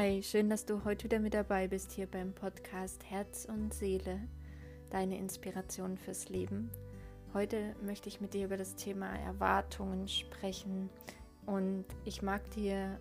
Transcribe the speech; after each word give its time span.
Hi, 0.00 0.22
schön, 0.22 0.48
dass 0.48 0.64
du 0.64 0.82
heute 0.86 1.04
wieder 1.04 1.18
mit 1.18 1.34
dabei 1.34 1.68
bist 1.68 1.92
hier 1.92 2.06
beim 2.06 2.32
Podcast 2.32 3.04
Herz 3.10 3.44
und 3.44 3.74
Seele, 3.74 4.18
deine 4.88 5.18
Inspiration 5.18 5.98
fürs 5.98 6.30
Leben. 6.30 6.70
Heute 7.34 7.76
möchte 7.82 8.08
ich 8.08 8.18
mit 8.18 8.32
dir 8.32 8.46
über 8.46 8.56
das 8.56 8.76
Thema 8.76 9.14
Erwartungen 9.18 10.08
sprechen 10.08 10.88
und 11.44 11.84
ich 12.06 12.22
mag 12.22 12.50
dir 12.52 12.98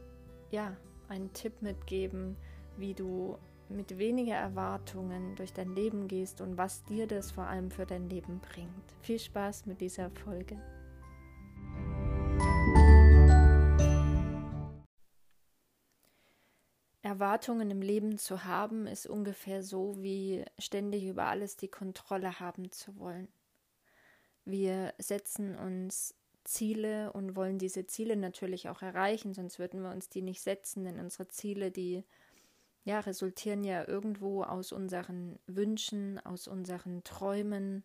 ja 0.52 0.76
einen 1.08 1.32
Tipp 1.32 1.62
mitgeben, 1.62 2.36
wie 2.76 2.94
du 2.94 3.38
mit 3.70 3.98
weniger 3.98 4.36
Erwartungen 4.36 5.38
durch 5.38 5.54
dein 5.54 5.74
Leben 5.74 6.10
gehst 6.10 6.42
und 6.42 6.58
was 6.58 6.84
dir 6.84 7.08
das 7.08 7.32
vor 7.32 7.46
allem 7.46 7.72
für 7.72 7.86
dein 7.86 8.10
Leben 8.10 8.42
bringt. 8.42 8.94
Viel 9.04 9.20
Spaß 9.20 9.68
mit 9.68 9.80
dieser 9.80 10.10
Folge. 10.10 10.58
Erwartungen 17.10 17.72
im 17.72 17.82
Leben 17.82 18.20
zu 18.20 18.46
haben, 18.46 18.86
ist 18.86 19.08
ungefähr 19.08 19.64
so 19.64 19.96
wie 19.98 20.46
ständig 20.60 21.06
über 21.06 21.26
alles 21.26 21.58
die 21.58 21.68
Kontrolle 21.68 22.40
haben 22.40 22.72
zu 22.72 23.00
wollen. 23.00 23.28
Wir 24.46 24.94
setzen 25.00 25.56
uns 25.56 26.14
Ziele 26.44 27.12
und 27.14 27.36
wollen 27.36 27.58
diese 27.58 27.88
Ziele 27.88 28.16
natürlich 28.16 28.70
auch 28.70 28.84
erreichen, 28.84 29.34
sonst 29.34 29.58
würden 29.58 29.82
wir 29.82 29.90
uns 29.90 30.10
die 30.10 30.22
nicht 30.22 30.42
setzen, 30.42 30.84
denn 30.84 31.00
unsere 31.00 31.28
Ziele, 31.28 31.72
die 31.72 32.04
ja, 32.84 33.00
resultieren 33.00 33.64
ja 33.64 33.88
irgendwo 33.88 34.44
aus 34.44 34.72
unseren 34.72 35.40
Wünschen, 35.48 36.20
aus 36.20 36.48
unseren 36.48 37.04
Träumen, 37.04 37.84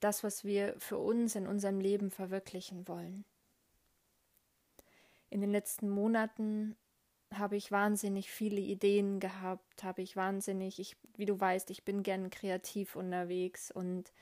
das, 0.00 0.22
was 0.22 0.44
wir 0.44 0.74
für 0.78 0.98
uns 0.98 1.34
in 1.34 1.46
unserem 1.46 1.80
Leben 1.80 2.10
verwirklichen 2.10 2.86
wollen. 2.88 3.24
In 5.30 5.40
den 5.40 5.50
letzten 5.50 5.88
Monaten 5.88 6.76
habe 7.38 7.56
ich 7.56 7.72
wahnsinnig 7.72 8.30
viele 8.30 8.60
Ideen 8.60 9.20
gehabt, 9.20 9.84
habe 9.84 10.02
ich 10.02 10.16
wahnsinnig, 10.16 10.78
ich, 10.78 10.96
wie 11.16 11.26
du 11.26 11.38
weißt, 11.38 11.70
ich 11.70 11.84
bin 11.84 12.02
gern 12.02 12.30
kreativ 12.30 12.96
unterwegs 12.96 13.70
und 13.70 14.12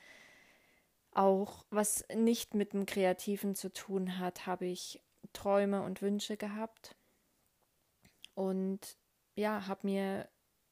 auch 1.11 1.65
was 1.69 2.05
nicht 2.15 2.53
mit 2.53 2.73
dem 2.73 2.85
Kreativen 2.85 3.55
zu 3.55 3.73
tun 3.73 4.19
hat, 4.19 4.45
habe 4.45 4.65
ich 4.65 5.01
Träume 5.33 5.81
und 5.81 6.01
Wünsche 6.01 6.37
gehabt 6.37 6.95
und 8.35 8.97
ja, 9.35 9.67
habe 9.67 9.87
mir 9.87 10.29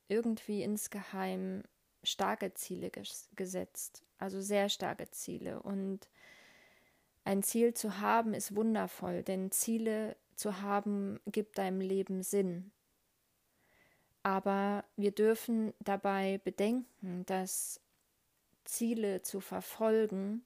irgendwie 0.07 0.61
insgeheim 0.61 1.63
starke 2.03 2.53
Ziele 2.53 2.91
ges 2.91 3.29
gesetzt, 3.35 4.05
also 4.17 4.39
sehr 4.41 4.69
starke 4.69 5.09
Ziele 5.09 5.61
und 5.61 6.07
ein 7.25 7.43
Ziel 7.43 7.73
zu 7.73 7.99
haben 7.99 8.33
ist 8.33 8.55
wundervoll, 8.55 9.23
denn 9.23 9.51
Ziele 9.51 10.15
zu 10.35 10.61
haben 10.61 11.19
gibt 11.25 11.57
deinem 11.57 11.81
Leben 11.81 12.23
Sinn. 12.23 12.71
Aber 14.23 14.85
wir 14.95 15.11
dürfen 15.11 15.73
dabei 15.79 16.39
bedenken, 16.43 17.25
dass 17.25 17.81
Ziele 18.63 19.21
zu 19.21 19.39
verfolgen 19.39 20.43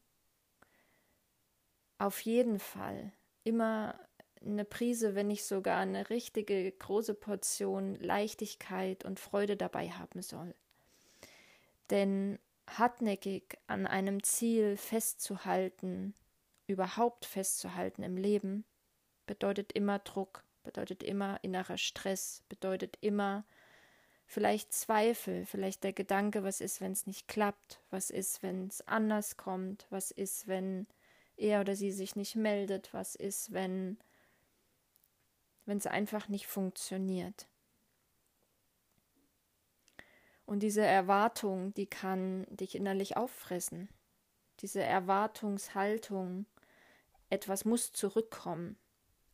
auf 1.98 2.22
jeden 2.22 2.60
Fall 2.60 3.12
immer 3.44 4.00
eine 4.42 4.64
Prise, 4.64 5.16
wenn 5.16 5.28
nicht 5.28 5.44
sogar 5.44 5.80
eine 5.80 6.10
richtige 6.10 6.72
große 6.72 7.14
Portion 7.14 7.96
Leichtigkeit 7.96 9.04
und 9.04 9.20
Freude 9.20 9.58
dabei 9.58 9.90
haben 9.90 10.22
soll. 10.22 10.56
Denn 11.90 12.40
hartnäckig 12.68 13.58
an 13.68 13.86
einem 13.86 14.24
Ziel 14.24 14.78
festzuhalten, 14.78 16.14
überhaupt 16.70 17.26
festzuhalten 17.26 18.04
im 18.04 18.18
Leben, 18.18 18.66
bedeutet 19.26 19.72
immer 19.74 20.00
Druck, 20.00 20.44
bedeutet 20.64 21.04
immer 21.04 21.40
innerer 21.42 21.78
Stress, 21.78 22.44
bedeutet 22.50 22.98
immer 23.02 23.46
vielleicht 24.26 24.74
Zweifel, 24.74 25.46
vielleicht 25.46 25.84
der 25.84 25.94
Gedanke, 25.94 26.44
was 26.44 26.62
ist, 26.62 26.82
wenn 26.82 26.92
es 26.92 27.08
nicht 27.08 27.28
klappt, 27.28 27.82
was 27.90 28.10
ist, 28.10 28.44
wenn 28.44 28.68
es 28.68 28.82
anders 28.88 29.38
kommt, 29.38 29.88
was 29.90 30.12
ist, 30.12 30.48
wenn 30.48 30.88
er 31.38 31.62
oder 31.62 31.76
sie 31.76 31.92
sich 31.92 32.16
nicht 32.16 32.36
meldet, 32.36 32.94
was 32.94 33.16
ist, 33.16 33.52
wenn 33.52 33.98
wenn 35.70 35.78
es 35.78 35.86
einfach 35.86 36.28
nicht 36.28 36.48
funktioniert. 36.48 37.48
Und 40.46 40.64
diese 40.64 40.82
Erwartung, 40.82 41.76
die 41.76 41.86
kann 41.86 42.48
dich 42.50 42.74
innerlich 42.74 43.16
auffressen. 43.18 43.88
Diese 44.62 44.82
Erwartungshaltung, 44.82 46.48
etwas 47.30 47.66
muss 47.66 47.92
zurückkommen, 47.92 48.78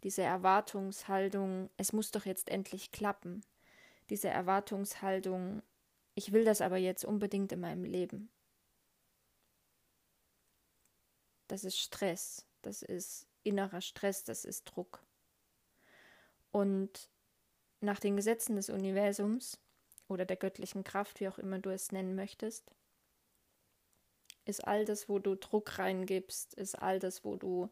diese 0.04 0.22
Erwartungshaltung, 0.22 1.70
es 1.78 1.94
muss 1.94 2.12
doch 2.12 2.26
jetzt 2.26 2.50
endlich 2.50 2.92
klappen, 2.92 3.44
diese 4.10 4.30
Erwartungshaltung, 4.30 5.62
ich 6.14 6.32
will 6.32 6.46
das 6.46 6.62
aber 6.62 6.78
jetzt 6.78 7.06
unbedingt 7.06 7.52
in 7.52 7.60
meinem 7.60 7.84
Leben. 7.84 8.30
Das 11.48 11.64
ist 11.64 11.78
Stress, 11.78 12.46
das 12.62 12.82
ist 12.82 13.28
innerer 13.44 13.82
Stress, 13.82 14.24
das 14.24 14.46
ist 14.46 14.66
Druck. 14.66 15.04
Und 16.52 17.10
nach 17.82 18.00
den 18.00 18.16
Gesetzen 18.16 18.56
des 18.56 18.70
Universums 18.70 19.60
oder 20.08 20.26
der 20.26 20.38
göttlichen 20.38 20.84
Kraft, 20.84 21.20
wie 21.20 21.28
auch 21.28 21.38
immer 21.38 21.60
du 21.60 21.70
es 21.70 21.92
nennen 21.92 22.16
möchtest, 22.16 22.72
ist 24.46 24.66
all 24.66 24.86
das, 24.86 25.10
wo 25.10 25.20
du 25.20 25.36
Druck 25.36 25.80
reingibst, 25.80 26.54
ist 26.54 26.76
all 26.76 27.00
das, 27.00 27.24
wo 27.24 27.36
du 27.36 27.70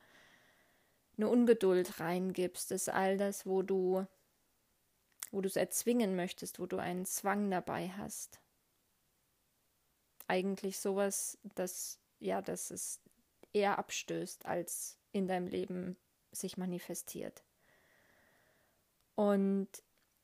eine 1.17 1.29
Ungeduld 1.29 1.99
reingibst, 1.99 2.71
ist 2.71 2.89
all 2.89 3.17
das, 3.17 3.45
wo 3.45 3.61
du, 3.61 4.05
wo 5.31 5.41
du 5.41 5.47
es 5.47 5.55
erzwingen 5.55 6.15
möchtest, 6.15 6.59
wo 6.59 6.65
du 6.65 6.77
einen 6.77 7.05
Zwang 7.05 7.49
dabei 7.51 7.89
hast. 7.89 8.39
Eigentlich 10.27 10.79
sowas, 10.79 11.37
das, 11.55 11.99
ja, 12.19 12.41
das 12.41 12.71
es 12.71 12.99
eher 13.51 13.77
abstößt, 13.77 14.45
als 14.45 14.97
in 15.11 15.27
deinem 15.27 15.47
Leben 15.47 15.97
sich 16.31 16.57
manifestiert. 16.57 17.43
Und 19.15 19.69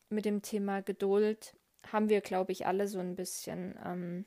mit 0.10 0.26
dem 0.26 0.42
Thema 0.42 0.82
Geduld 0.82 1.56
haben 1.92 2.10
wir, 2.10 2.22
glaube 2.22 2.52
ich, 2.52 2.66
alle 2.66 2.88
so 2.88 3.00
ein 3.00 3.16
bisschen, 3.16 3.78
ähm, 3.86 4.26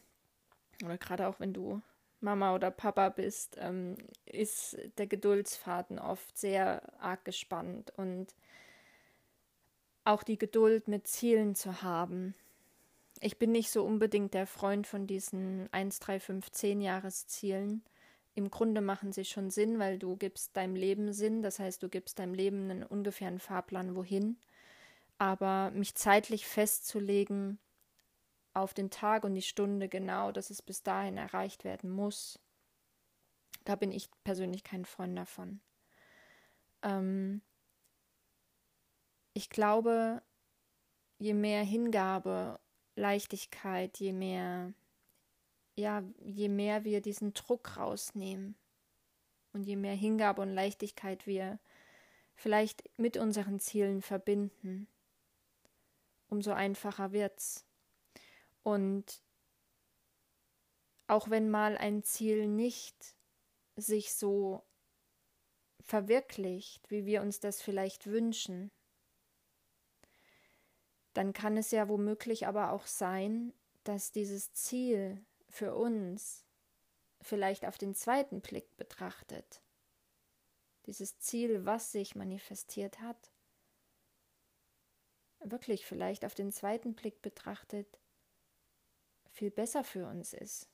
oder 0.84 0.98
gerade 0.98 1.26
auch 1.26 1.40
wenn 1.40 1.52
du 1.52 1.82
Mama 2.22 2.54
oder 2.54 2.70
Papa 2.70 3.08
bist, 3.08 3.56
ähm, 3.60 3.96
ist 4.24 4.78
der 4.98 5.06
Geduldsfaden 5.06 5.98
oft 5.98 6.36
sehr 6.36 6.82
arg 7.00 7.24
gespannt 7.24 7.92
und 7.96 8.34
auch 10.04 10.22
die 10.22 10.38
Geduld 10.38 10.88
mit 10.88 11.06
Zielen 11.06 11.54
zu 11.54 11.82
haben. 11.82 12.34
Ich 13.20 13.38
bin 13.38 13.52
nicht 13.52 13.70
so 13.70 13.84
unbedingt 13.84 14.34
der 14.34 14.46
Freund 14.46 14.86
von 14.86 15.06
diesen 15.06 15.68
1, 15.72 16.00
3, 16.00 16.18
5, 16.18 16.50
10 16.50 16.80
Jahreszielen. 16.80 17.84
Im 18.34 18.50
Grunde 18.50 18.80
machen 18.80 19.12
sie 19.12 19.24
schon 19.24 19.50
Sinn, 19.50 19.78
weil 19.78 19.98
du 19.98 20.16
gibst 20.16 20.56
deinem 20.56 20.74
Leben 20.74 21.12
Sinn, 21.12 21.42
das 21.42 21.58
heißt, 21.58 21.82
du 21.82 21.88
gibst 21.88 22.18
deinem 22.18 22.34
Leben 22.34 22.70
einen 22.70 22.82
ungefähren 22.82 23.38
Fahrplan 23.38 23.94
wohin. 23.94 24.38
Aber 25.18 25.70
mich 25.70 25.94
zeitlich 25.94 26.46
festzulegen, 26.46 27.58
auf 28.54 28.74
den 28.74 28.90
Tag 28.90 29.24
und 29.24 29.34
die 29.34 29.42
Stunde 29.42 29.88
genau, 29.88 30.32
dass 30.32 30.50
es 30.50 30.62
bis 30.62 30.82
dahin 30.82 31.16
erreicht 31.16 31.64
werden 31.64 31.90
muss. 31.90 32.38
Da 33.64 33.76
bin 33.76 33.92
ich 33.92 34.10
persönlich 34.24 34.64
kein 34.64 34.84
Freund 34.84 35.16
davon. 35.16 35.60
Ähm 36.82 37.42
ich 39.34 39.48
glaube, 39.48 40.22
je 41.18 41.34
mehr 41.34 41.62
Hingabe, 41.62 42.58
Leichtigkeit, 42.96 43.98
je 43.98 44.12
mehr, 44.12 44.74
ja, 45.74 46.02
je 46.24 46.48
mehr 46.48 46.84
wir 46.84 47.00
diesen 47.00 47.32
Druck 47.32 47.76
rausnehmen 47.76 48.54
und 49.52 49.64
je 49.64 49.76
mehr 49.76 49.94
Hingabe 49.94 50.42
und 50.42 50.50
Leichtigkeit 50.50 51.26
wir 51.26 51.58
vielleicht 52.34 52.84
mit 52.98 53.16
unseren 53.16 53.60
Zielen 53.60 54.02
verbinden, 54.02 54.88
umso 56.28 56.52
einfacher 56.52 57.12
wird's. 57.12 57.64
Und 58.62 59.22
auch 61.06 61.30
wenn 61.30 61.50
mal 61.50 61.76
ein 61.76 62.02
Ziel 62.02 62.46
nicht 62.46 63.16
sich 63.76 64.14
so 64.14 64.62
verwirklicht, 65.80 66.90
wie 66.90 67.06
wir 67.06 67.22
uns 67.22 67.40
das 67.40 67.60
vielleicht 67.60 68.06
wünschen, 68.06 68.70
dann 71.12 71.32
kann 71.32 71.56
es 71.56 71.70
ja 71.70 71.88
womöglich 71.88 72.46
aber 72.46 72.72
auch 72.72 72.86
sein, 72.86 73.52
dass 73.84 74.12
dieses 74.12 74.52
Ziel 74.52 75.24
für 75.48 75.74
uns 75.74 76.46
vielleicht 77.20 77.66
auf 77.66 77.78
den 77.78 77.94
zweiten 77.94 78.40
Blick 78.40 78.76
betrachtet, 78.76 79.62
dieses 80.86 81.18
Ziel, 81.18 81.66
was 81.66 81.92
sich 81.92 82.14
manifestiert 82.14 83.00
hat, 83.00 83.32
wirklich 85.40 85.84
vielleicht 85.84 86.24
auf 86.24 86.34
den 86.34 86.52
zweiten 86.52 86.94
Blick 86.94 87.20
betrachtet, 87.22 88.01
viel 89.32 89.50
besser 89.50 89.82
für 89.82 90.06
uns 90.06 90.32
ist, 90.32 90.68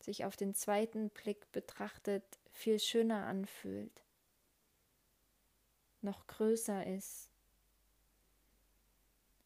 sich 0.00 0.24
auf 0.24 0.36
den 0.36 0.54
zweiten 0.54 1.10
Blick 1.10 1.50
betrachtet 1.52 2.24
viel 2.52 2.78
schöner 2.78 3.26
anfühlt, 3.26 4.02
noch 6.02 6.26
größer 6.26 6.86
ist, 6.86 7.28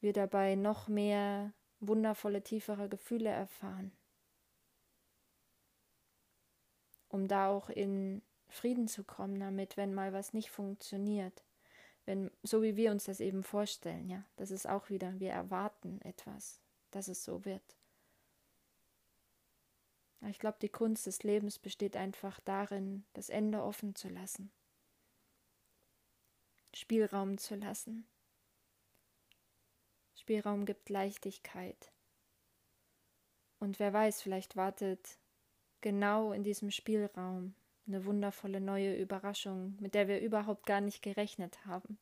wir 0.01 0.13
dabei 0.13 0.55
noch 0.55 0.87
mehr 0.87 1.53
wundervolle, 1.81 2.43
tiefere 2.43 2.89
Gefühle 2.89 3.31
erfahren. 3.31 3.91
Um 7.09 7.27
da 7.27 7.49
auch 7.49 7.71
in 7.71 8.23
Frieden 8.49 8.87
zu 8.87 9.03
kommen 9.03 9.41
damit, 9.41 9.77
wenn 9.77 9.95
mal 9.95 10.13
was 10.13 10.33
nicht 10.33 10.51
funktioniert. 10.51 11.43
Wenn, 12.05 12.31
so 12.43 12.63
wie 12.63 12.77
wir 12.77 12.91
uns 12.91 13.05
das 13.05 13.21
eben 13.21 13.43
vorstellen, 13.43 14.11
ja, 14.11 14.25
das 14.37 14.51
ist 14.51 14.69
auch 14.69 14.91
wieder, 14.91 15.19
wir 15.19 15.31
erwarten 15.31 16.01
etwas, 16.03 16.61
dass 16.91 17.09
es 17.09 17.25
so 17.25 17.45
wird. 17.45 17.77
Ich 20.31 20.39
glaube, 20.39 20.59
die 20.61 20.69
Kunst 20.69 21.07
des 21.07 21.23
Lebens 21.23 21.59
besteht 21.59 21.97
einfach 21.97 22.41
darin, 22.41 23.05
das 23.13 23.29
Ende 23.29 23.63
offen 23.63 23.95
zu 23.95 24.09
lassen, 24.09 24.51
Spielraum 26.75 27.39
zu 27.39 27.55
lassen. 27.55 28.07
Spielraum 30.15 30.65
gibt 30.65 30.89
Leichtigkeit. 30.89 31.93
Und 33.59 33.79
wer 33.79 33.93
weiß, 33.93 34.23
vielleicht 34.23 34.57
wartet 34.57 35.19
genau 35.81 36.33
in 36.33 36.43
diesem 36.43 36.71
Spielraum 36.71 37.55
eine 37.87 38.05
wundervolle 38.07 38.61
neue 38.61 38.97
Überraschung, 38.97 39.77
mit 39.81 39.95
der 39.95 40.09
wir 40.09 40.21
überhaupt 40.21 40.65
gar 40.65 40.81
nicht 40.81 41.03
gerechnet 41.03 41.67
haben. 41.67 41.99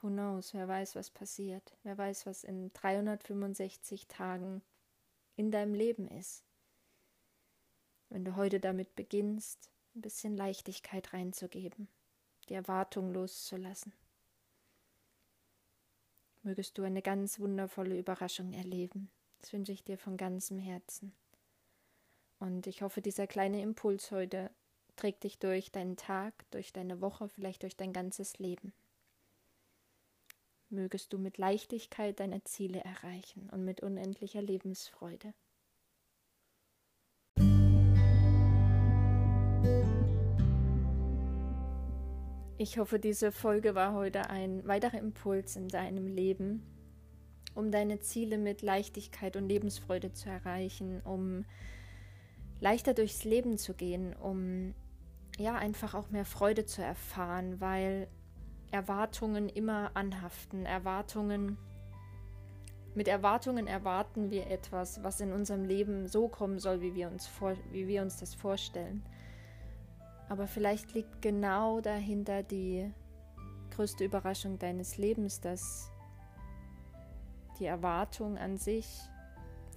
Who 0.00 0.08
knows, 0.08 0.54
wer 0.54 0.66
weiß, 0.66 0.96
was 0.96 1.10
passiert, 1.10 1.76
wer 1.82 1.96
weiß, 1.96 2.26
was 2.26 2.44
in 2.44 2.72
365 2.72 4.06
Tagen 4.08 4.62
in 5.36 5.50
deinem 5.50 5.74
Leben 5.74 6.08
ist. 6.08 6.47
Wenn 8.10 8.24
du 8.24 8.36
heute 8.36 8.60
damit 8.60 8.94
beginnst, 8.94 9.70
ein 9.94 10.02
bisschen 10.02 10.36
Leichtigkeit 10.36 11.12
reinzugeben, 11.12 11.88
die 12.48 12.54
Erwartung 12.54 13.12
loszulassen. 13.12 13.92
Mögest 16.42 16.78
du 16.78 16.82
eine 16.82 17.02
ganz 17.02 17.40
wundervolle 17.40 17.98
Überraschung 17.98 18.52
erleben. 18.52 19.10
Das 19.40 19.52
wünsche 19.52 19.72
ich 19.72 19.84
dir 19.84 19.98
von 19.98 20.16
ganzem 20.16 20.58
Herzen. 20.58 21.12
Und 22.38 22.66
ich 22.66 22.82
hoffe, 22.82 23.02
dieser 23.02 23.26
kleine 23.26 23.60
Impuls 23.60 24.10
heute 24.10 24.50
trägt 24.96 25.24
dich 25.24 25.38
durch 25.38 25.70
deinen 25.72 25.96
Tag, 25.96 26.46
durch 26.50 26.72
deine 26.72 27.00
Woche, 27.00 27.28
vielleicht 27.28 27.62
durch 27.62 27.76
dein 27.76 27.92
ganzes 27.92 28.38
Leben. 28.38 28.72
Mögest 30.70 31.12
du 31.12 31.18
mit 31.18 31.38
Leichtigkeit 31.38 32.20
deine 32.20 32.44
Ziele 32.44 32.80
erreichen 32.80 33.48
und 33.50 33.64
mit 33.64 33.82
unendlicher 33.82 34.42
Lebensfreude. 34.42 35.34
Ich 42.60 42.76
hoffe, 42.76 42.98
diese 42.98 43.30
Folge 43.30 43.76
war 43.76 43.94
heute 43.94 44.30
ein 44.30 44.66
weiterer 44.66 44.98
Impuls 44.98 45.54
in 45.54 45.68
deinem 45.68 46.08
Leben, 46.08 46.64
um 47.54 47.70
deine 47.70 48.00
Ziele 48.00 48.36
mit 48.36 48.62
Leichtigkeit 48.62 49.36
und 49.36 49.48
Lebensfreude 49.48 50.12
zu 50.12 50.28
erreichen, 50.28 51.00
um 51.02 51.44
leichter 52.58 52.94
durchs 52.94 53.22
Leben 53.22 53.58
zu 53.58 53.74
gehen, 53.74 54.12
um 54.12 54.74
ja 55.38 55.54
einfach 55.54 55.94
auch 55.94 56.10
mehr 56.10 56.24
Freude 56.24 56.66
zu 56.66 56.82
erfahren, 56.82 57.60
weil 57.60 58.08
Erwartungen 58.72 59.48
immer 59.48 59.92
anhaften. 59.94 60.66
Erwartungen 60.66 61.58
mit 62.96 63.06
Erwartungen 63.06 63.68
erwarten 63.68 64.32
wir 64.32 64.48
etwas, 64.48 65.04
was 65.04 65.20
in 65.20 65.30
unserem 65.30 65.64
Leben 65.64 66.08
so 66.08 66.26
kommen 66.26 66.58
soll, 66.58 66.80
wie 66.80 66.96
wir 66.96 67.06
uns 67.06 67.28
vor, 67.28 67.54
wie 67.70 67.86
wir 67.86 68.02
uns 68.02 68.16
das 68.18 68.34
vorstellen. 68.34 69.04
Aber 70.28 70.46
vielleicht 70.46 70.94
liegt 70.94 71.22
genau 71.22 71.80
dahinter 71.80 72.42
die 72.42 72.92
größte 73.70 74.04
Überraschung 74.04 74.58
deines 74.58 74.98
Lebens, 74.98 75.40
dass 75.40 75.90
die 77.58 77.66
Erwartung 77.66 78.38
an 78.38 78.58
sich 78.58 78.86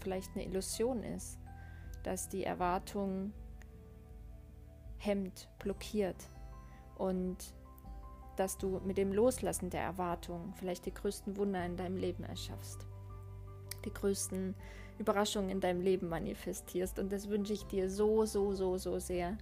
vielleicht 0.01 0.31
eine 0.36 0.45
Illusion 0.45 1.03
ist 1.03 1.42
dass 2.03 2.30
die 2.30 2.44
Erwartung 2.44 3.33
hemmt, 4.98 5.50
blockiert 5.59 6.27
und 6.97 7.38
dass 8.38 8.57
du 8.57 8.80
mit 8.86 8.97
dem 8.97 9.13
Loslassen 9.13 9.69
der 9.69 9.81
Erwartung 9.81 10.54
vielleicht 10.56 10.86
die 10.86 10.94
größten 10.94 11.38
Wunder 11.38 11.65
in 11.65 11.77
deinem 11.77 11.97
Leben 11.97 12.24
erschaffst, 12.24 12.86
die 13.86 13.94
größten 13.94 14.56
Überraschungen 14.97 15.50
in 15.50 15.59
deinem 15.59 15.81
Leben 15.81 16.09
manifestierst. 16.09 17.00
Und 17.00 17.12
das 17.12 17.30
wünsche 17.30 17.54
ich 17.54 17.65
dir 17.65 17.89
so, 17.89 18.25
so, 18.25 18.54
so, 18.54 18.77
so 18.77 19.00
sehr. 19.00 19.38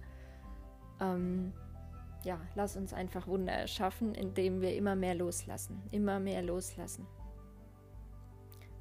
Ähm, 1.00 1.52
ja, 2.24 2.40
lass 2.54 2.76
uns 2.76 2.92
einfach 2.92 3.26
Wunder 3.26 3.52
erschaffen, 3.52 4.14
indem 4.14 4.60
wir 4.60 4.74
immer 4.74 4.94
mehr 4.94 5.14
loslassen, 5.14 5.82
immer 5.90 6.20
mehr 6.20 6.42
loslassen. 6.42 7.06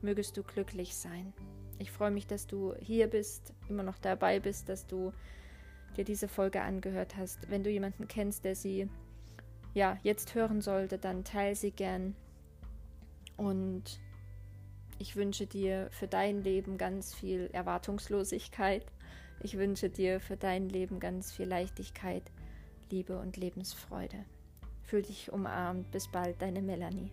Mögest 0.02 0.38
du 0.38 0.44
glücklich 0.44 0.96
sein. 0.96 1.34
Ich 1.78 1.92
freue 1.92 2.12
mich, 2.12 2.28
dass 2.28 2.48
du 2.48 2.74
hier 2.80 3.08
bist, 3.08 3.54
immer 3.70 3.84
noch 3.84 3.98
dabei 3.98 4.40
bist, 4.40 4.68
dass 4.68 4.86
du 4.86 5.14
dir 5.96 6.04
diese 6.04 6.28
Folge 6.28 6.62
angehört 6.62 7.16
hast. 7.16 7.50
Wenn 7.50 7.64
du 7.64 7.70
jemanden 7.70 8.08
kennst, 8.08 8.44
der 8.44 8.56
sie 8.56 8.90
ja 9.74 9.98
jetzt 10.04 10.36
hören 10.36 10.62
sollte, 10.62 10.98
dann 10.98 11.24
teile 11.24 11.56
sie 11.56 11.72
gern. 11.72 12.16
Und 13.38 14.02
ich 14.98 15.16
wünsche 15.16 15.48
dir 15.48 15.88
für 15.92 16.08
dein 16.08 16.44
Leben 16.44 16.78
ganz 16.78 17.16
viel 17.16 17.50
Erwartungslosigkeit. 17.54 18.86
Ich 19.42 19.58
wünsche 19.58 19.90
dir 19.90 20.20
für 20.20 20.36
dein 20.36 20.68
Leben 20.68 21.00
ganz 21.00 21.32
viel 21.32 21.48
Leichtigkeit, 21.48 22.24
Liebe 22.92 23.18
und 23.18 23.38
Lebensfreude. 23.38 24.26
Fühl 24.84 25.04
dich 25.04 25.32
umarmt. 25.32 25.92
Bis 25.92 26.08
bald, 26.08 26.42
deine 26.42 26.62
Melanie. 26.62 27.12